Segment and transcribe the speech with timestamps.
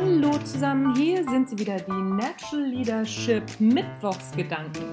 [0.00, 4.84] Hallo zusammen, hier sind sie wieder, die Natural Leadership Mittwochsgedanken.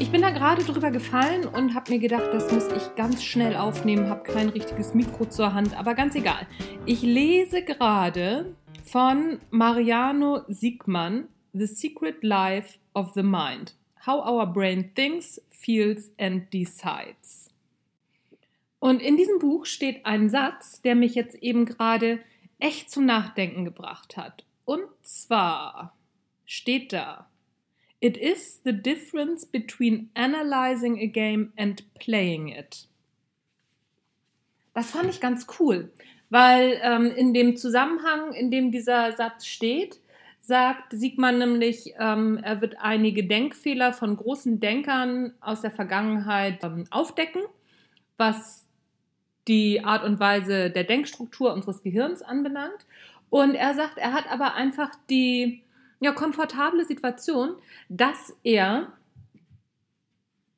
[0.00, 3.54] Ich bin da gerade drüber gefallen und habe mir gedacht, das muss ich ganz schnell
[3.54, 6.44] aufnehmen, habe kein richtiges Mikro zur Hand, aber ganz egal.
[6.86, 13.76] Ich lese gerade von Mariano Siegmann The Secret Life of the Mind.
[14.04, 17.48] How Our Brain Thinks, Feels and Decides.
[18.80, 22.18] Und in diesem Buch steht ein Satz, der mich jetzt eben gerade
[22.58, 24.44] echt zum Nachdenken gebracht hat.
[24.64, 25.96] Und zwar
[26.44, 27.28] steht da,
[28.00, 32.86] It is the difference between analyzing a game and playing it.
[34.74, 35.90] Das fand ich ganz cool,
[36.28, 40.00] weil ähm, in dem Zusammenhang, in dem dieser Satz steht,
[40.40, 46.84] sagt Siegmann nämlich, ähm, er wird einige Denkfehler von großen Denkern aus der Vergangenheit ähm,
[46.90, 47.42] aufdecken,
[48.18, 48.63] was
[49.48, 52.86] die Art und Weise der Denkstruktur unseres Gehirns anbelangt.
[53.30, 55.62] Und er sagt, er hat aber einfach die
[56.00, 57.56] ja, komfortable Situation,
[57.88, 58.92] dass er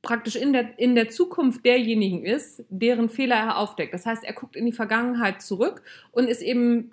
[0.03, 3.93] praktisch in der, in der Zukunft derjenigen ist, deren Fehler er aufdeckt.
[3.93, 6.93] Das heißt, er guckt in die Vergangenheit zurück und ist eben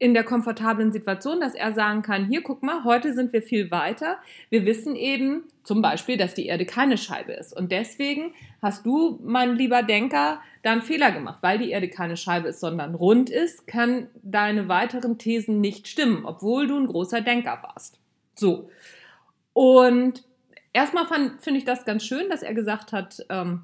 [0.00, 3.70] in der komfortablen Situation, dass er sagen kann, hier, guck mal, heute sind wir viel
[3.72, 4.18] weiter.
[4.48, 7.56] Wir wissen eben zum Beispiel, dass die Erde keine Scheibe ist.
[7.56, 8.32] Und deswegen
[8.62, 11.38] hast du, mein lieber Denker, da einen Fehler gemacht.
[11.40, 16.24] Weil die Erde keine Scheibe ist, sondern rund ist, kann deine weiteren Thesen nicht stimmen,
[16.24, 17.98] obwohl du ein großer Denker warst.
[18.36, 18.70] So.
[19.52, 20.22] Und
[20.72, 21.06] erstmal
[21.40, 23.62] finde ich das ganz schön, dass er gesagt hat, ähm,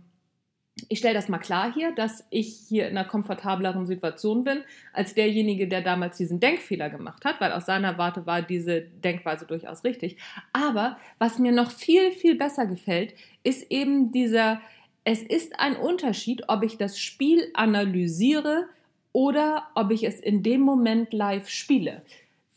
[0.88, 5.14] ich stelle das mal klar hier, dass ich hier in einer komfortableren Situation bin als
[5.14, 9.84] derjenige, der damals diesen Denkfehler gemacht hat, weil aus seiner Warte war diese Denkweise durchaus
[9.84, 10.16] richtig.
[10.52, 13.14] Aber was mir noch viel, viel besser gefällt,
[13.44, 14.60] ist eben dieser,
[15.04, 18.66] es ist ein Unterschied, ob ich das Spiel analysiere
[19.12, 22.02] oder ob ich es in dem Moment live spiele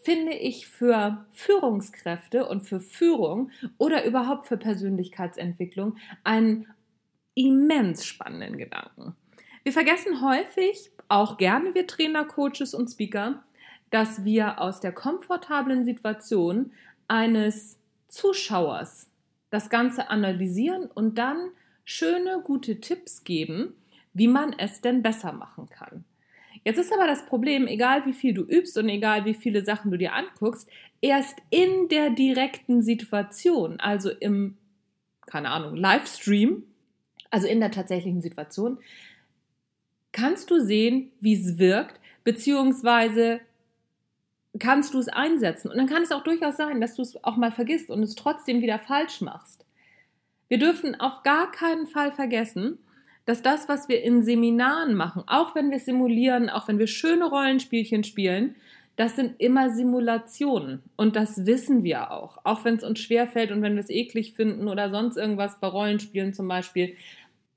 [0.07, 6.65] finde ich für Führungskräfte und für Führung oder überhaupt für Persönlichkeitsentwicklung einen
[7.37, 9.15] immens spannenden Gedanken.
[9.63, 13.43] Wir vergessen häufig, auch gerne wir Trainer, Coaches und Speaker,
[13.91, 16.71] dass wir aus der komfortablen Situation
[17.07, 19.09] eines Zuschauers
[19.49, 21.51] das Ganze analysieren und dann
[21.85, 23.73] schöne, gute Tipps geben,
[24.13, 26.03] wie man es denn besser machen kann.
[26.63, 29.91] Jetzt ist aber das Problem, egal wie viel du übst und egal wie viele Sachen
[29.91, 30.67] du dir anguckst,
[30.99, 34.57] erst in der direkten Situation, also im,
[35.27, 36.63] keine Ahnung, Livestream,
[37.31, 38.79] also in der tatsächlichen Situation,
[40.11, 43.39] kannst du sehen, wie es wirkt, beziehungsweise
[44.59, 45.69] kannst du es einsetzen.
[45.69, 48.15] Und dann kann es auch durchaus sein, dass du es auch mal vergisst und es
[48.15, 49.65] trotzdem wieder falsch machst.
[50.47, 52.79] Wir dürfen auf gar keinen Fall vergessen,
[53.25, 57.25] dass das, was wir in Seminaren machen, auch wenn wir simulieren, auch wenn wir schöne
[57.25, 58.55] Rollenspielchen spielen,
[58.97, 60.81] das sind immer Simulationen.
[60.95, 62.39] Und das wissen wir auch.
[62.43, 65.67] Auch wenn es uns schwerfällt und wenn wir es eklig finden oder sonst irgendwas bei
[65.67, 66.95] Rollenspielen zum Beispiel.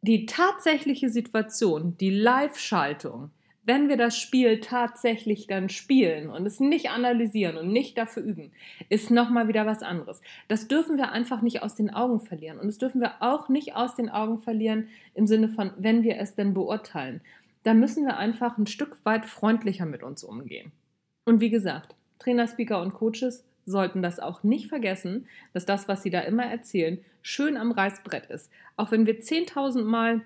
[0.02, 3.30] Die tatsächliche Situation, die Live-Schaltung,
[3.64, 8.52] wenn wir das Spiel tatsächlich dann spielen und es nicht analysieren und nicht dafür üben,
[8.90, 10.20] ist nochmal wieder was anderes.
[10.48, 12.58] Das dürfen wir einfach nicht aus den Augen verlieren.
[12.58, 16.18] Und das dürfen wir auch nicht aus den Augen verlieren im Sinne von, wenn wir
[16.18, 17.22] es denn beurteilen.
[17.62, 20.72] Da müssen wir einfach ein Stück weit freundlicher mit uns umgehen.
[21.24, 26.02] Und wie gesagt, Trainer, Speaker und Coaches sollten das auch nicht vergessen, dass das, was
[26.02, 28.50] sie da immer erzählen, schön am Reißbrett ist.
[28.76, 30.22] Auch wenn wir 10.000 Mal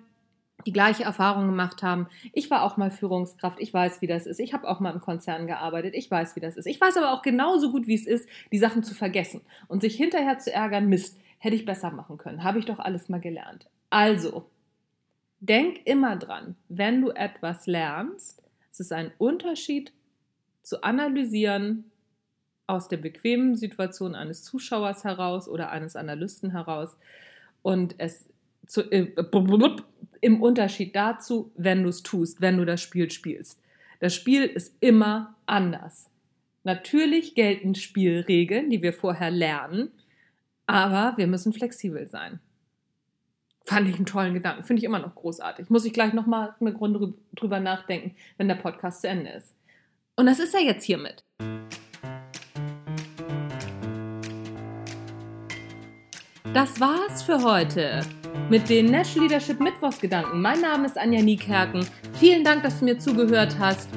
[0.66, 2.06] die gleiche Erfahrung gemacht haben.
[2.32, 4.38] Ich war auch mal Führungskraft, ich weiß, wie das ist.
[4.38, 6.66] Ich habe auch mal im Konzern gearbeitet, ich weiß, wie das ist.
[6.66, 9.96] Ich weiß aber auch genauso gut, wie es ist, die Sachen zu vergessen und sich
[9.96, 13.66] hinterher zu ärgern, Mist, hätte ich besser machen können, habe ich doch alles mal gelernt.
[13.90, 14.46] Also,
[15.40, 19.92] denk immer dran, wenn du etwas lernst, es ist ein Unterschied,
[20.64, 21.84] zu analysieren
[22.66, 26.96] aus der bequemen Situation eines Zuschauers heraus oder eines Analysten heraus
[27.62, 28.28] und es
[28.66, 29.12] zu, äh,
[30.22, 33.60] im Unterschied dazu, wenn du es tust, wenn du das Spiel spielst.
[34.00, 36.10] Das Spiel ist immer anders.
[36.62, 39.90] Natürlich gelten Spielregeln, die wir vorher lernen,
[40.66, 42.40] aber wir müssen flexibel sein.
[43.66, 45.68] Fand ich einen tollen Gedanken, finde ich immer noch großartig.
[45.68, 49.54] Muss ich gleich nochmal eine Grunde drüber nachdenken, wenn der Podcast zu Ende ist.
[50.16, 51.24] Und das ist er jetzt hiermit.
[56.52, 58.00] Das war's für heute
[58.48, 60.40] mit den National Leadership Mittwochsgedanken.
[60.40, 61.84] Mein Name ist Anja Niekerken.
[62.12, 63.88] Vielen Dank, dass du mir zugehört hast.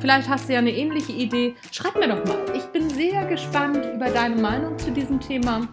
[0.00, 1.54] Vielleicht hast du ja eine ähnliche Idee.
[1.70, 2.44] Schreib mir doch mal.
[2.56, 5.68] Ich bin sehr gespannt über deine Meinung zu diesem Thema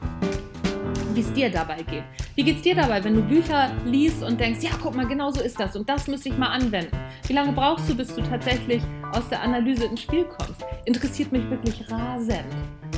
[1.15, 2.03] wie es dir dabei geht.
[2.35, 5.31] Wie geht es dir dabei, wenn du Bücher liest und denkst, ja, guck mal, genau
[5.31, 6.97] so ist das und das müsste ich mal anwenden?
[7.27, 8.81] Wie lange brauchst du, bis du tatsächlich
[9.13, 10.65] aus der Analyse ins Spiel kommst?
[10.85, 12.45] interessiert mich wirklich rasend.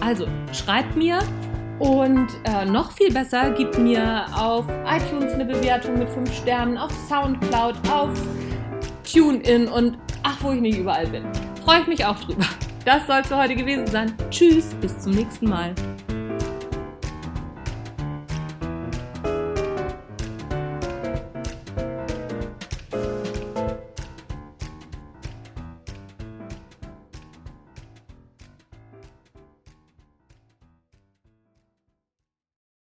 [0.01, 1.19] Also schreibt mir
[1.79, 6.91] und äh, noch viel besser, gibt mir auf iTunes eine Bewertung mit 5 Sternen, auf
[7.07, 8.11] Soundcloud, auf
[9.11, 11.25] TuneIn und ach, wo ich nicht überall bin.
[11.63, 12.45] Freue ich mich auch drüber.
[12.85, 14.13] Das soll es für heute gewesen sein.
[14.29, 15.73] Tschüss, bis zum nächsten Mal.